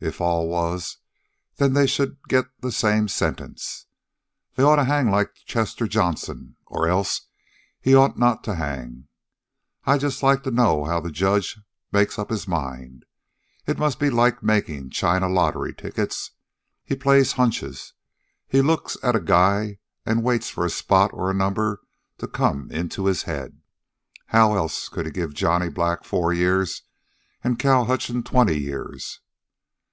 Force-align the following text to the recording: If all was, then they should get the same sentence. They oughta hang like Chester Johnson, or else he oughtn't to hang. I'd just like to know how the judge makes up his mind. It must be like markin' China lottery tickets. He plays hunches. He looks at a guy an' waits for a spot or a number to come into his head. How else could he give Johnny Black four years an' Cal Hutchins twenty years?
If 0.00 0.20
all 0.20 0.46
was, 0.48 0.98
then 1.56 1.72
they 1.72 1.88
should 1.88 2.18
get 2.28 2.44
the 2.60 2.70
same 2.70 3.08
sentence. 3.08 3.86
They 4.54 4.62
oughta 4.62 4.84
hang 4.84 5.10
like 5.10 5.34
Chester 5.44 5.88
Johnson, 5.88 6.54
or 6.66 6.86
else 6.86 7.26
he 7.80 7.96
oughtn't 7.96 8.44
to 8.44 8.54
hang. 8.54 9.08
I'd 9.86 10.00
just 10.00 10.22
like 10.22 10.44
to 10.44 10.52
know 10.52 10.84
how 10.84 11.00
the 11.00 11.10
judge 11.10 11.58
makes 11.90 12.16
up 12.16 12.30
his 12.30 12.46
mind. 12.46 13.06
It 13.66 13.76
must 13.76 13.98
be 13.98 14.08
like 14.08 14.40
markin' 14.40 14.88
China 14.90 15.28
lottery 15.28 15.74
tickets. 15.74 16.30
He 16.84 16.94
plays 16.94 17.32
hunches. 17.32 17.94
He 18.46 18.62
looks 18.62 18.96
at 19.02 19.16
a 19.16 19.20
guy 19.20 19.78
an' 20.06 20.22
waits 20.22 20.48
for 20.48 20.64
a 20.64 20.70
spot 20.70 21.10
or 21.12 21.28
a 21.28 21.34
number 21.34 21.80
to 22.18 22.28
come 22.28 22.70
into 22.70 23.06
his 23.06 23.24
head. 23.24 23.62
How 24.26 24.54
else 24.54 24.88
could 24.88 25.06
he 25.06 25.10
give 25.10 25.34
Johnny 25.34 25.68
Black 25.68 26.04
four 26.04 26.32
years 26.32 26.82
an' 27.42 27.56
Cal 27.56 27.86
Hutchins 27.86 28.26
twenty 28.28 28.60
years? 28.60 29.22